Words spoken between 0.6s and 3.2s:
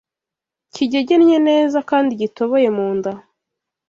kigegennye neza kandi gitoboye mu nda